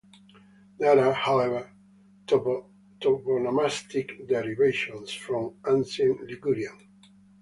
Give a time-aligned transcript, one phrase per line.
[0.79, 1.71] There are, however,
[2.25, 6.79] toponomastic derivations from ancient Ligurian.